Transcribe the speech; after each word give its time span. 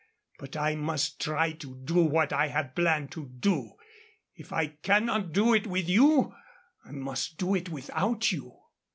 But 0.39 0.57
I 0.57 0.73
must 0.73 1.21
try 1.21 1.51
to 1.51 1.75
do 1.75 2.01
what 2.03 2.33
I 2.33 2.47
have 2.47 2.73
planned 2.73 3.11
to 3.11 3.27
do. 3.27 3.73
If 4.33 4.51
I 4.51 4.65
cannot 4.81 5.31
do 5.31 5.53
it 5.53 5.67
with 5.67 5.87
you, 5.87 6.33
I 6.83 6.89
must 6.91 7.37
do 7.37 7.53
it 7.53 7.69
without 7.69 8.31
you." 8.31 8.61